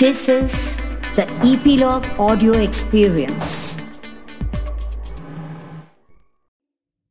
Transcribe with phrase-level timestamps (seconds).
[0.00, 0.80] This is
[1.14, 3.48] the Epilogue Audio Experience.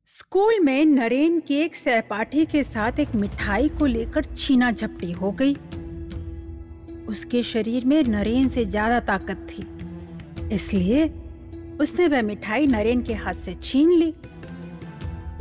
[0.08, 5.30] School में नरेन की एक सहपाठी के साथ एक मिठाई को लेकर छीना झपटी हो
[5.42, 5.54] गई।
[7.08, 9.66] उसके शरीर में नरेन से ज़्यादा ताकत थी।
[10.54, 11.06] इसलिए
[11.80, 14.14] उसने वह मिठाई नरेन के हाथ से छीन ली।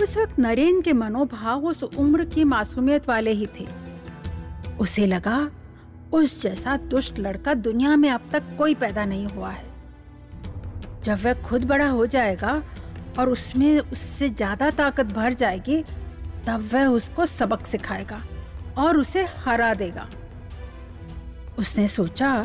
[0.03, 3.67] उस वक्त नरेन के मनोभाव उस उम्र की मासूमियत वाले ही थे।
[4.81, 5.49] उसे लगा
[6.13, 9.67] उस जैसा दुष्ट लड़का दुनिया में अब तक कोई पैदा नहीं हुआ है।
[11.03, 12.61] जब वह खुद बड़ा हो जाएगा
[13.19, 15.81] और उसमें उससे ज़्यादा ताकत भर जाएगी,
[16.47, 18.21] तब वह उसको सबक सिखाएगा
[18.77, 20.07] और उसे हरा देगा।
[21.59, 22.35] उसने सोचा,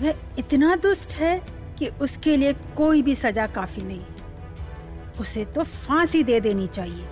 [0.00, 1.38] वह इतना दुष्ट है
[1.78, 4.04] कि उसके लिए कोई भी सजा काफ़ी नहीं।
[5.20, 7.06] उसे तो फांसी दे देनी चाहिए।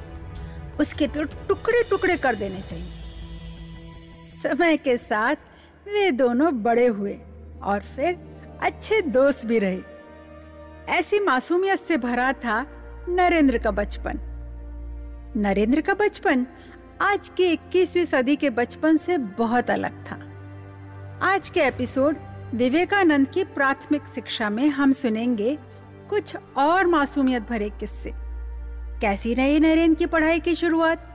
[0.81, 2.93] उसके तो टुकड़े टुकड़े कर देने चाहिए।
[4.43, 5.37] समय के साथ
[5.87, 7.19] वे दोनों बड़े हुए
[7.63, 8.19] और फिर
[8.63, 9.79] अच्छे दोस्त भी रहे।
[10.89, 12.67] ऐसी मासूमियत से भरा था
[13.09, 14.19] नरेंद्र का बचपन।
[15.37, 16.47] नरेंद्र का बचपन
[17.01, 20.19] आज के 21वीं सदी के बचपन से बहुत अलग था।
[21.23, 22.17] आज के एपिसोड
[22.55, 25.59] विवेकानंद की प्राथमिक शिक्षा में हम सुनेंगे
[26.11, 28.13] कुछ और मासूमियत भरे किस्से।
[29.01, 31.13] कैसी रही नरेंद्र की पढ़ाई की शुरुआत?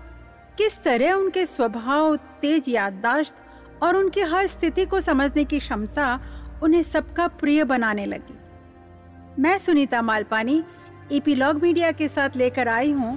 [0.58, 3.36] किस तरह उनके स्वभाव, तेज याददाश्त
[3.84, 6.20] और उनकी हर स्थिति को समझने की क्षमता
[6.64, 10.64] उन्हें सबका प्रिय बनाने लगी। मैं सुनीता मालपानी
[11.12, 13.16] इपीलॉग मीडिया के साथ लेकर आई हूँ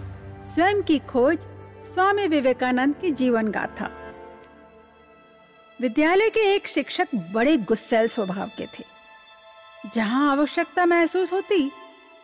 [0.55, 1.47] स्वयं की खोज
[1.95, 3.91] स्वामी विवेकानंद की जीवन गाथा।
[5.81, 8.85] विद्यालय के एक शिक्षक बड़े गुस्सेल स्वभाव के थे।
[9.95, 11.71] जहाँ आवश्यकता महसूस होती,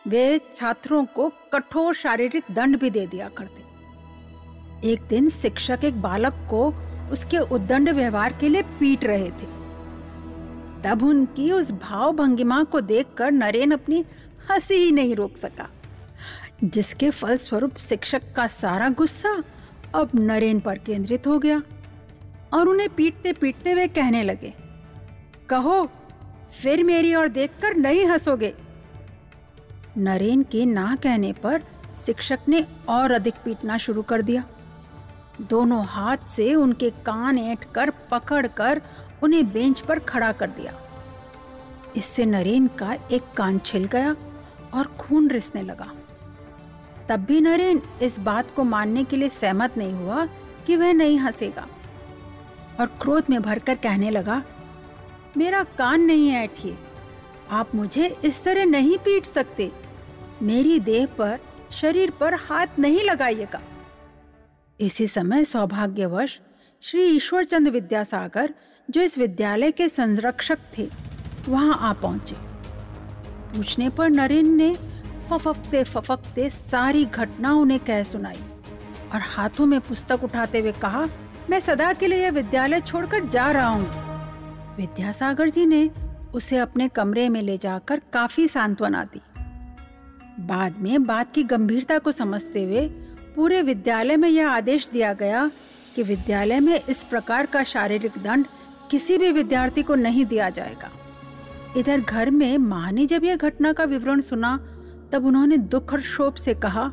[0.09, 6.35] वे छात्रों को कठोर शारीरिक दंड भी दे दिया करते। एक दिन शिक्षक एक बालक
[6.51, 6.71] को
[7.13, 9.47] उसके उद्दंड व्यवहार के लिए पीट रहे थे।
[10.83, 14.05] तब उनकी उस भाव भंगिमा को देखकर नरेन अपनी
[14.51, 15.69] हँसी ही नहीं रोक सका,
[16.65, 19.43] जिसके फलस्वरूप शिक्षक का सारा गुस्सा
[19.95, 21.61] अब नरेन पर केंद्रित हो गया
[22.53, 24.53] और उन्हें पीटते पीटते वे कहने लगे,
[25.49, 25.85] कहो,
[26.63, 28.53] फिर मेरी ओर देखकर नहीं हंसोगे?
[29.99, 31.63] नरेन के ना कहने पर
[32.07, 34.45] शिक्षक ने और अधिक पीटना शुरू कर दिया।
[35.41, 38.81] दोनों हाथ से उनके कान ऐंठ कर पकड़ कर
[39.23, 40.73] उन्हें बेंच पर खड़ा कर दिया।
[41.97, 44.15] इससे नरेन का एक कान छिल गया
[44.75, 45.91] और खून रिसने लगा।
[47.09, 50.27] तब भी नरेन इस बात को मानने के लिए सहमत नहीं हुआ
[50.67, 51.67] कि वह नहीं हंसेगा
[52.81, 54.43] और क्रोध में भरकर कहने लगा,
[55.37, 56.77] मेरा कान नहीं ऐठिए।
[57.51, 59.71] आप मुझे इस तरह नहीं पीट सकते।
[60.43, 61.39] मेरी देह पर,
[61.73, 63.61] शरीर पर हाथ नहीं लगाइएगा।
[64.81, 66.41] इसी समय सौभाग्यवश
[66.83, 68.55] श्री ईश्वर चंद विद्यासागर,
[68.91, 70.89] जो इस विद्यालय के संरक्षक थे,
[71.49, 72.35] वहाँ आ पहुँचे।
[73.57, 74.75] पूछने पर नरेन ने
[75.31, 78.41] फफकते फफकते सारी घटना उन्हें कह सुनाई
[79.15, 81.09] और हाथों में पुस्तक उठाते हुए कहा,
[81.51, 85.91] मैं सदा के लिए यह विद्यालय छोड़कर जा रहा हूँ। विद्यासागर जी ने
[86.35, 89.21] उसे अपने कमरे में ले जाकर काफ़ी सांत्वना दी।
[90.43, 95.51] बाद में बात की गंभीरता को समझते हुए पूरे विद्यालय में यह आदेश दिया गया
[95.97, 98.47] कि विद्यालय में इस प्रकार का शारीरिक दंड
[98.91, 100.91] किसी भी विद्यार्थी को नहीं दिया जाएगा।
[101.77, 104.57] इधर घर में माँ ने जब यह घटना का विवरण सुना,
[105.13, 106.85] तब उन्होंने दुख और शोभ से कहा,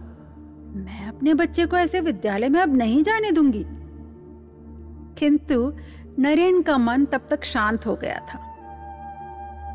[0.68, 3.66] मैं अपने बच्चे को ऐसे विद्यालय में अब नहीं जाने दूँगी।
[5.20, 5.74] किंतु
[6.20, 8.44] नरेन का मन तब तक शांत हो गया था।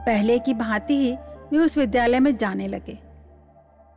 [0.07, 1.13] पहले की भांति ही
[1.53, 3.12] वे उस विद्यालय में जाने लगे।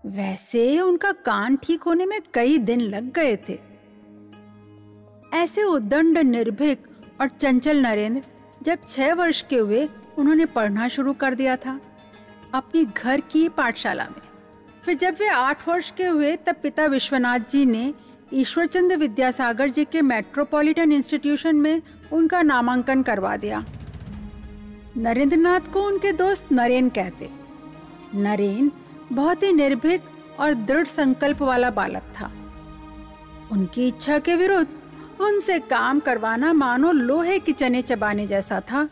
[0.06, 3.60] वैसे उनका कान ठीक होने में कई दिन लग गए थे।
[5.34, 6.84] ऐसे उद्दंड, निर्भीक
[7.22, 8.22] और चंचल नरेंद्र
[8.64, 11.80] जब छह वर्ष के हुए, उन्होंने पढ़ना शुरू कर दिया था,
[12.54, 14.22] अपनी घर की पाठशाला में।
[14.86, 17.94] फिर जब वे आठ वर्ष के हुए, तब पिता विश्वनाथ जी ने
[18.34, 21.82] ईश्वरचंद विद्यासागर जी के मेट्रोपॉलिटन इंस्टीट्यूशन में
[22.14, 23.66] उनका नामांकन करवा दिया।
[24.98, 27.30] नरेंद्रनाथ को उनके दोस्त नरेन कहते।
[28.16, 28.72] नरेन
[29.14, 30.02] बहुत ही निर्भीक
[30.40, 32.32] और दृढ़ संकल्प वाला बालक था।
[33.52, 34.68] उनकी इच्छा के विरुद्ध
[35.22, 38.90] उनसे काम करवाना मानो लोहे की चने चबाने जैसा था।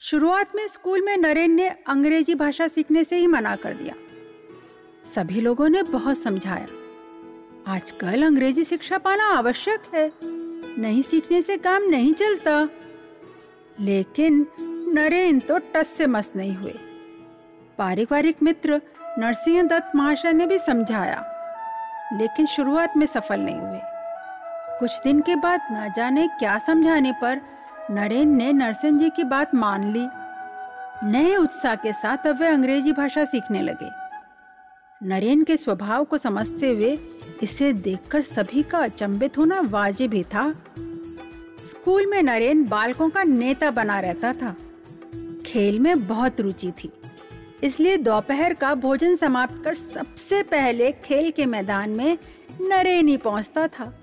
[0.00, 3.94] शुरुआत में स्कूल में नरेन ने अंग्रेज़ी भाषा सीखने से ही मना कर दिया।
[5.14, 6.66] सभी लोगों ने बहुत समझाया।
[7.66, 10.12] आजकल अंग्रेज़ी शिक्षा पाना आवश्यक है।
[10.78, 12.68] नहीं सीखने से काम नहीं चलता।
[13.80, 14.46] लेकिन
[14.94, 16.74] नरेन तो टस से मस नहीं हुए।
[17.78, 18.80] पारिवारिक मित्र
[19.18, 21.18] नरसिंह दत्त महाशय ने भी समझाया,
[22.12, 23.80] लेकिन शुरुआत में सफल नहीं हुए।
[24.78, 27.40] कुछ दिन के बाद न जाने क्या समझाने पर
[27.90, 30.06] नरेंद्र ने नरसिंह जी की बात मान ली।
[31.04, 33.90] नए उत्साह के साथ अब वे अंग्रेज़ी भाषा सीखने लगे।
[35.00, 36.98] नरेंद्र के स्वभाव को समझते हुए
[37.42, 40.50] इसे देखकर सभी का अचंभित होना वाजिब ही था।
[41.70, 44.54] स्कूल में नरेंद्र बालकों का नेता बना रहता था।
[45.46, 46.92] खेल में बहुत रुचि थी।
[47.64, 52.18] इसलिए दोपहर का भोजन समाप्त कर सबसे पहले खेल के मैदान में
[52.60, 53.94] नरेन पहुँचता था।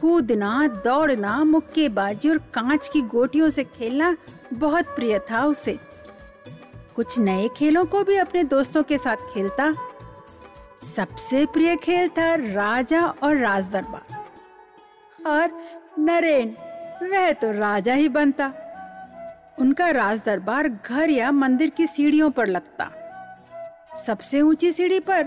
[0.00, 4.16] कूदना, दौड़ना, मुक्केबाजी और कांच की गोटियों से खेलना
[4.52, 5.78] बहुत प्रिय था उसे।
[6.96, 9.74] कुछ नए खेलों को भी अपने दोस्तों के साथ खेलता।
[10.96, 14.24] सबसे प्रिय खेल था राजा और राजदरबार।
[15.26, 15.62] और
[15.98, 16.56] नरेन,
[17.02, 18.52] वह तो राजा ही बनता।
[19.60, 22.90] उनका राज दरबार घर या मंदिर की सीढ़ियों पर लगता।
[24.06, 25.24] सबसे ऊँची सीढ़ी पर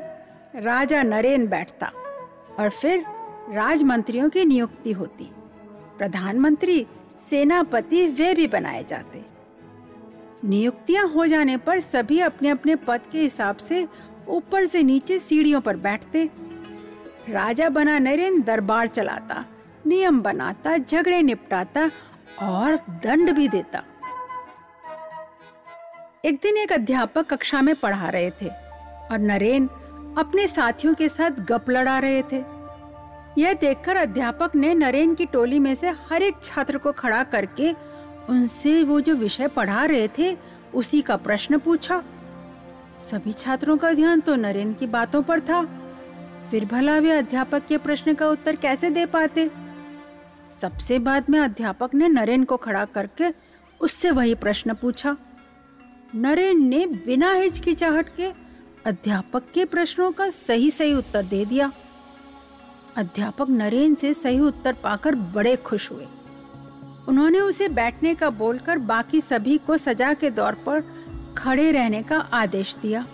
[0.55, 1.91] राजा नरेन बैठता
[2.59, 3.03] और फिर
[3.49, 5.29] राजमंत्रियों की नियुक्ति होती।
[5.97, 6.85] प्रधानमंत्री,
[7.29, 9.25] सेनापति, वे भी बनाए जाते।
[10.45, 13.87] नियुक्तियाँ हो जाने पर सभी अपने अपने पद के हिसाब से
[14.27, 16.29] ऊपर से नीचे सीढ़ियों पर बैठते।
[17.29, 19.45] राजा बना नरेन दरबार चलाता,
[19.85, 21.89] नियम बनाता, झगड़े निपटाता
[22.41, 23.83] और दंड भी देता।
[26.23, 28.47] एक दिन एक अध्यापक कक्षा में पढ़ा रहे थे
[29.12, 29.68] और नरेन
[30.18, 32.41] अपने साथियों के साथ गप लड़ा रहे थे।
[33.38, 37.71] यह देखकर अध्यापक ने नरेन की टोली में से हर एक छात्र को खड़ा करके
[38.29, 40.35] उनसे वो जो विषय पढ़ा रहे थे,
[40.73, 42.01] उसी का प्रश्न पूछा।
[43.09, 45.63] सभी छात्रों का ध्यान तो नरेन की बातों पर था।
[46.51, 49.50] फिर भला वे अध्यापक के प्रश्न का उत्तर कैसे दे पाते?
[50.62, 53.33] सबसे बाद में अध्यापक ने नरेन को खड़ा करके
[53.81, 55.17] उससे वही प्रश्न पूछा।
[56.15, 58.31] नरेन ने बिना हिचकिचाहट के
[58.85, 61.71] अध्यापक के प्रश्नों का सही सही उत्तर दे दिया।
[62.95, 66.07] अध्यापक नरेन से सही उत्तर पाकर बड़े खुश हुए।
[67.07, 70.83] उन्होंने उसे बैठने का बोलकर बाकी सभी को सजा के दौर पर
[71.37, 73.07] खड़े रहने का आदेश दिया।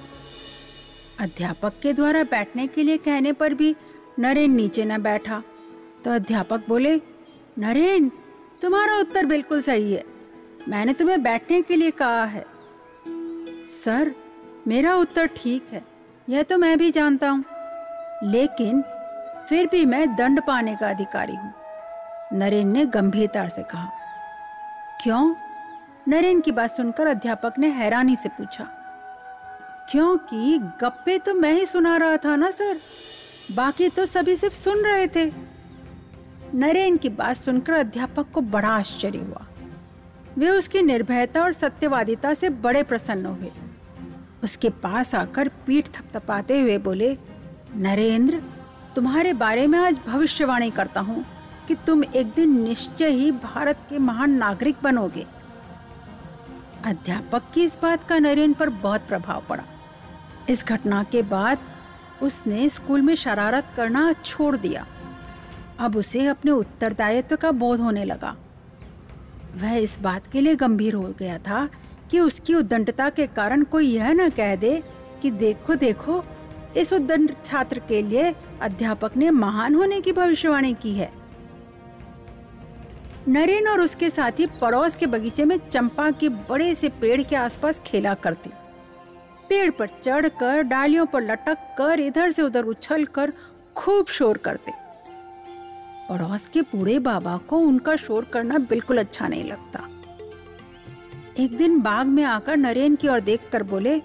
[1.20, 3.76] अध्यापक के द्वारा बैठने के लिए कहने पर भी
[4.20, 5.44] नरेन नीचे न बैठा।
[6.06, 7.02] तो अध्यापक बोले,
[7.60, 8.12] नरेन,
[8.62, 10.04] तुम्हारा उत्तर बिल्कुल सही है।
[10.70, 12.57] मैंने तुम्हें बैठने के लिए कहा है।
[13.68, 14.12] सर,
[14.68, 15.84] मेरा उत्तर ठीक है।
[16.30, 17.44] यह तो मैं भी जानता हूँ।
[18.24, 18.82] लेकिन
[19.50, 21.54] फिर भी मैं दंड पाने का अधिकारी हूँ।
[22.34, 23.90] नरेन ने गंभीरता से कहा।
[25.04, 25.36] क्यों?
[26.08, 28.64] नरेन की बात सुनकर अध्यापक ने हैरानी से पूछा।
[29.92, 32.80] क्योंकि गप्पे तो मैं ही सुना रहा था ना, सर?
[33.52, 35.32] बाकी तो सभी सिर्फ़ सुन रहे थे।
[36.56, 39.46] नरेन की बात सुनकर अध्यापक को बड़ा आश्चर्य हुआ।
[40.38, 43.52] वे उसकी निर्भयता और सत्यवादिता से बड़े प्रसन्न हुए
[44.44, 47.18] उसके पास आकर पीठ थपथपाते हुए बोले,
[47.76, 48.42] नरेंद्र,
[48.96, 51.26] तुम्हारे बारे में आज भविष्यवाणी करता हूँ
[51.68, 55.26] कि तुम एक दिन निश्चय ही भारत के महान नागरिक बनोगे।
[56.86, 59.64] अध्यापक की इस बात का नरेंद्र पर बहुत प्रभाव पड़ा।
[60.50, 61.58] इस घटना के बाद
[62.22, 64.86] उसने स्कूल में शरारत करना छोड़ दिया।
[65.80, 68.36] अब उसे अपने उत्तरदायित्व का बोध होने लगा।
[69.58, 71.68] वह इस बात के लिए गंभीर हो गया था
[72.12, 74.82] कि उसकी उद्दंडता के कारण कोई यह न कह दे
[75.22, 76.24] कि देखो देखो,
[76.78, 81.12] इस उद्दंड छात्र के लिए अध्यापक ने महान होने की भविष्यवाणी की है।
[83.28, 87.82] नरेन और उसके साथी पड़ोस के बगीचे में चंपा के बड़े से पेड़ के आसपास
[87.86, 88.50] खेला करते।
[89.50, 93.34] पेड़ पर चढ़कर, डालियों पर लटक कर, इधर से उधर उछल कर
[93.76, 94.72] खूब शोर करते।
[96.10, 99.88] पड़ोस के बूढ़े बाबा को उनका शोर करना बिल्कुल अच्छा नहीं लगता।
[101.40, 104.00] एक दिन बाग में आकर नरेन की ओर देखकर बोले,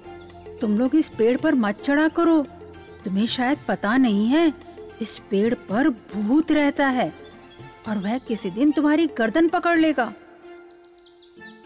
[0.61, 2.40] तुम लोग इस पेड़ पर मत चढ़ा करो।
[3.04, 4.52] तुम्हें शायद पता नहीं है,
[5.02, 7.12] इस पेड़ पर भूत रहता है
[7.88, 10.12] और वह किसी दिन तुम्हारी गर्दन पकड़ लेगा।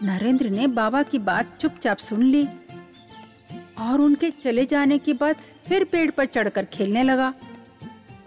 [0.03, 2.47] नरेंद्र ने बाबा की बात चुपचाप सुन ली
[3.79, 5.35] और उनके चले जाने के बाद
[5.67, 7.33] फिर पेड़ पर चढ़कर खेलने लगा।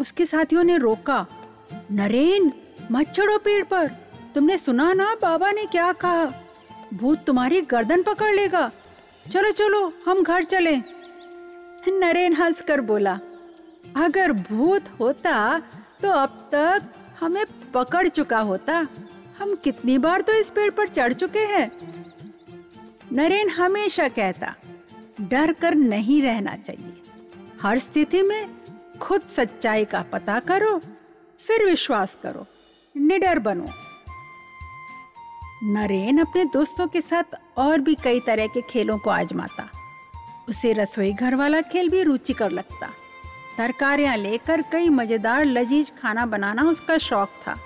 [0.00, 1.26] उसके साथियों ने रोका
[1.90, 2.52] नरेन,
[2.92, 3.86] मत पेड़ पर।
[4.34, 6.24] तुमने सुना ना, बाबा ने क्या कहा?
[6.94, 8.70] भूत तुम्हारी गर्दन पकड़ लेगा।
[9.30, 10.76] चलो चलो, हम घर चले।
[11.88, 13.18] नरेन हंसकर बोला,
[13.96, 15.58] अगर भूत होता
[16.02, 16.82] तो अब तक
[17.20, 17.44] हमें
[17.74, 18.86] पकड़ चुका होता।
[19.38, 21.70] हम कितनी बार तो इस पेड़ पर चढ़ चुके हैं।
[23.12, 24.54] नरेन हमेशा कहता,
[25.20, 27.02] डर कर नहीं रहना चाहिए।
[27.62, 28.48] हर स्थिति में
[29.00, 30.80] खुद सच्चाई का पता करो।
[31.46, 32.46] फिर विश्वास करो,
[32.94, 33.66] निडर बनो।
[35.64, 39.68] नरेन अपने दोस्तों के साथ और भी कई तरह के खेलों को आजमाता।
[40.48, 42.90] उसे रसोई घर वाला खेल भी रुचिकर लगता।
[43.56, 47.56] तरकारियाँ लेकर कई मज़ेदार लजीज खाना बनाना उसका शौक था।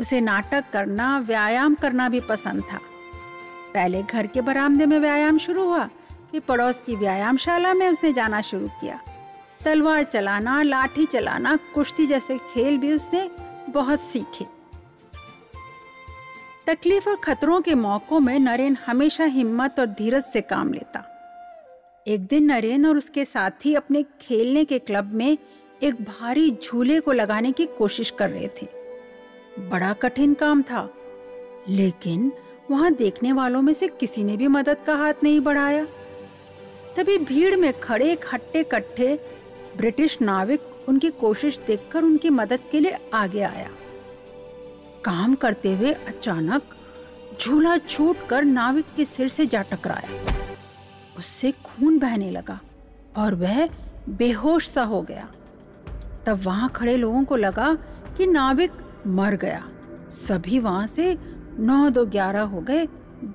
[0.00, 2.78] उसे नाटक करना, व्यायाम करना भी पसंद था।
[3.74, 5.84] पहले घर के बरामदे में व्यायाम शुरू हुआ,
[6.30, 9.00] फिर पड़ोस की व्यायामशाला में उसने जाना शुरू किया।
[9.66, 13.28] तलवार चलाना, लाठी चलाना, कुश्ती जैसे खेल भी उसने
[13.68, 14.44] बहुत सीखे।
[16.66, 21.04] तकलीफ़ और खतरों के मौकों में नरेन हमेशा हिम्मत और धीरज से काम लेता।
[22.06, 25.38] एक दिन नरेन और उसके साथी अपने खेलने के क्लब में
[25.82, 28.68] एक भारी झूले को लगाने की कोशिश कर रहे थे।
[29.68, 30.88] बड़ा कठिन काम था,
[31.68, 32.32] लेकिन
[32.70, 35.86] वहाँ देखने वालों में से किसी ने भी मदद का हाथ नहीं बढ़ाया।
[36.96, 39.18] तभी भीड़ में खड़े खट्टे कट्ठे
[39.76, 43.68] ब्रिटिश नाविक उनकी कोशिश देखकर उनकी मदद के लिए आगे आया।
[45.04, 46.74] काम करते हुए अचानक
[47.40, 50.34] झूला छूट कर नाविक के सिर से जा टकराया।
[51.18, 52.58] उससे खून बहने लगा
[53.16, 53.68] और वह
[54.08, 55.28] बेहोश सा हो गया।
[56.26, 57.72] तब वहाँ खड़े लोगों को लगा
[58.16, 58.72] कि नाविक
[59.06, 59.62] मर गया।
[60.26, 61.16] सभी वहाँ से
[61.58, 62.86] नौ दो ग्यारह हो गए,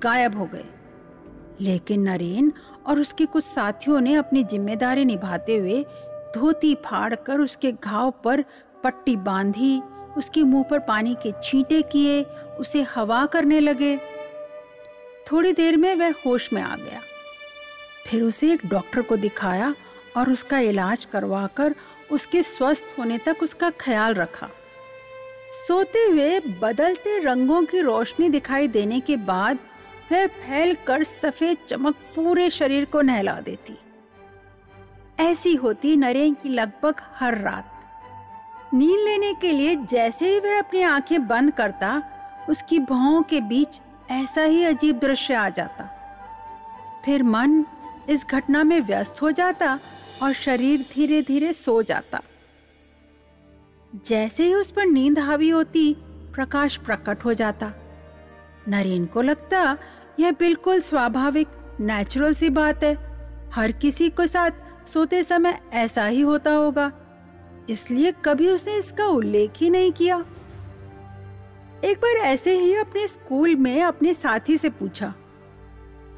[0.02, 0.64] गायब हो गए।
[1.60, 2.52] लेकिन नरेन
[2.86, 5.84] और उसके कुछ साथियों ने अपनी ज़िम्मेदारी निभाते हुए
[6.34, 8.44] धोती फाड़ कर उसके घाव पर
[8.84, 9.80] पट्टी बांधी,
[10.16, 12.22] उसके मुँह पर पानी के छींटे किए,
[12.60, 13.96] उसे हवा करने लगे।
[15.32, 17.00] थोड़ी देर में वह होश में आ गया।
[18.06, 19.74] फिर उसे एक डॉक्टर को दिखाया
[20.16, 21.74] और उसका इलाज करवाकर
[22.10, 24.48] उसके स्वस्थ होने तक उसका ख्याल रखा।
[25.66, 29.58] सोते हुए बदलते रंगों की रोशनी दिखाई देने के बाद
[30.12, 33.76] वह फैल कर सफ़ेद चमक पूरे शरीर को नहला देती।
[35.22, 37.72] ऐसी होती नरेन की लगभग हर रात।
[38.74, 42.02] नींद लेने के लिए जैसे ही वह अपनी आँखें बंद करता,
[42.48, 45.84] उसकी भौं के बीच ऐसा ही अजीब दृश्य आ जाता।
[47.04, 47.64] फिर मन
[48.08, 49.80] इस घटना में व्यस्त हो जाता
[50.22, 52.20] और शरीर धीरे धीरे सो जाता।
[54.06, 55.96] जैसे ही उस पर नींद हावी होती,
[56.34, 57.72] प्रकाश प्रकट हो जाता।
[58.68, 59.78] नरेन को लगता,
[60.20, 61.48] यह बिल्कुल स्वाभाविक
[61.80, 63.12] नेचुरल सी बात है।
[63.54, 64.50] हर किसी के साथ
[64.86, 66.90] सोते समय ऐसा ही होता होगा।
[67.70, 70.24] इसलिए कभी उसने इसका उल्लेख ही नहीं किया।
[71.84, 75.12] एक बार ऐसे ही अपने स्कूल में अपने साथी से पूछा,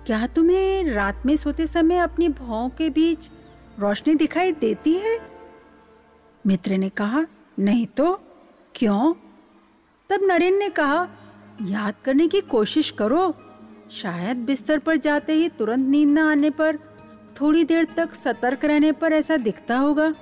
[0.06, 3.30] क्या तुम्हें रात में सोते समय अपनी भावों के बीच
[3.78, 5.18] रोशनी दिखाई देती है?
[6.44, 7.24] मित्र ने कहा,
[7.58, 8.14] नहीं तो
[8.74, 9.12] क्यों?
[10.10, 11.08] तब नरेन ने कहा,
[11.62, 13.32] याद करने की कोशिश करो,
[13.92, 16.78] शायद बिस्तर पर जाते ही तुरंत नींद न आने पर
[17.40, 20.12] थोड़ी देर तक सतर्क रहने पर ऐसा दिखता होगा।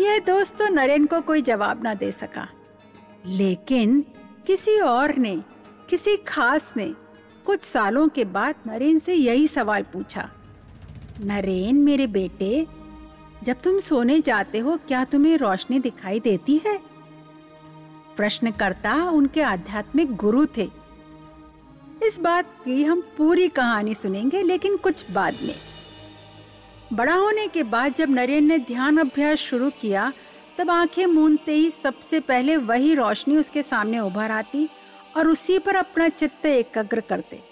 [0.00, 2.48] यह दोस्त तो नरेन को कोई जवाब ना दे सका।
[3.26, 4.00] लेकिन
[4.46, 5.36] किसी और ने,
[5.90, 6.92] किसी खास ने
[7.46, 10.28] कुछ सालों के बाद नरेन से यही सवाल पूछा,
[11.20, 12.66] नरेन, मेरे बेटे,
[13.42, 16.78] जब तुम सोने जाते हो, क्या तुम्हें रोशनी दिखाई देती है?
[18.16, 20.68] प्रश्नकर्ता उनके आध्यात्मिक गुरु थे।
[22.04, 25.54] इस बात की हम पूरी कहानी सुनेंगे, लेकिन कुछ बाद में।
[26.92, 30.12] बड़ा होने के बाद जब नरेन ने ध्यान अभ्यास शुरू किया,
[30.58, 34.68] तब आँखें मूंदते ही सबसे पहले वही रोशनी उसके सामने उभर आती
[35.16, 37.42] और उसी पर अपना चित्त एकाग्र करते।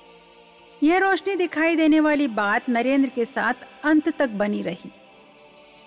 [0.83, 3.55] यह रोशनी दिखाई देने वाली बात नरेंद्र के साथ
[3.85, 4.93] अंत तक बनी रही।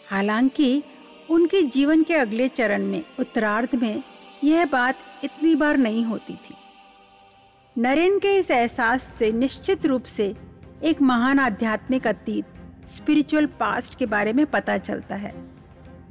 [0.10, 0.84] हालाँकि
[1.30, 4.04] उनके जीवन के अगले चरण में, उत्तरार्ध में,
[4.44, 6.56] यह बात इतनी बार नहीं होती थी।
[7.78, 10.36] नरेन के इस एहसास से निश्चित रूप से
[10.84, 12.46] एक महान आध्यात्मिक अतीत
[12.88, 15.34] स्पिरिचुअल पास्ट के बारे में पता चलता है,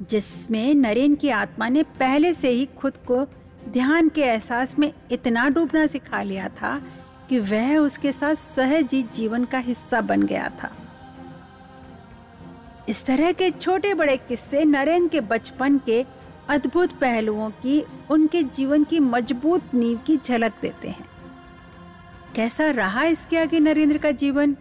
[0.09, 3.25] जिसमें नरेन की आत्मा ने पहले से ही खुद को
[3.69, 6.77] ध्यान के एहसास में इतना डूबना सिखा लिया था
[7.29, 10.71] कि वह उसके साथ सहज जीवन का हिस्सा बन गया था।
[12.89, 16.05] इस तरह के छोटे बड़े किस्से नरेन के बचपन के
[16.49, 21.05] अद्भुत पहलुओं की, उनके जीवन की मज़बूत नींव की झलक देते हैं।
[22.35, 24.55] कैसा रहा इसके आगे नरेंद्र का जीवन?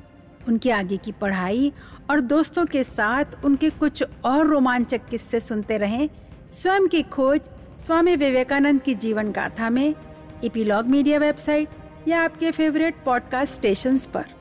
[0.50, 1.73] उनके आगे की पढ़ाई
[2.11, 6.09] और दोस्तों के साथ उनके कुछ और रोमांचक किस्से सुनते रहें
[6.52, 7.40] स्वयं की खोज
[7.80, 9.95] स्वामी विवेकानंद की जीवन गाथा में,
[10.45, 14.39] इपीलॉग मीडिया वेबसाइट या आपके फेवरेट पॉडकास्ट स्टेशंस पर।